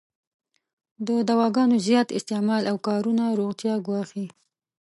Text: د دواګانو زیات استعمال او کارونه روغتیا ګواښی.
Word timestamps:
د 1.07 1.09
دواګانو 1.29 1.75
زیات 1.87 2.07
استعمال 2.17 2.63
او 2.71 2.75
کارونه 2.87 3.23
روغتیا 3.39 3.75
ګواښی. 3.85 4.25